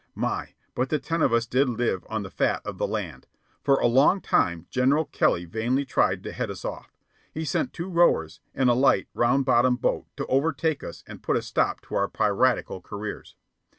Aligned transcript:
My, 0.15 0.55
but 0.73 0.89
the 0.89 0.97
ten 0.97 1.21
of 1.21 1.31
us 1.31 1.45
did 1.45 1.69
live 1.69 2.03
on 2.09 2.23
the 2.23 2.31
fat 2.31 2.63
of 2.65 2.79
the 2.79 2.87
land! 2.87 3.27
For 3.63 3.79
a 3.79 3.85
long 3.85 4.19
time 4.19 4.65
General 4.71 5.05
Kelly 5.05 5.45
vainly 5.45 5.85
tried 5.85 6.23
to 6.23 6.31
head 6.31 6.49
us 6.49 6.65
off. 6.65 6.97
He 7.31 7.45
sent 7.45 7.71
two 7.71 7.87
rowers, 7.87 8.39
in 8.55 8.67
a 8.67 8.73
light, 8.73 9.09
round 9.13 9.45
bottomed 9.45 9.79
boat, 9.79 10.07
to 10.17 10.25
overtake 10.25 10.83
us 10.83 11.03
and 11.05 11.21
put 11.21 11.37
a 11.37 11.41
stop 11.43 11.81
to 11.81 11.93
our 11.93 12.07
piratical 12.07 12.81
careers. 12.81 13.35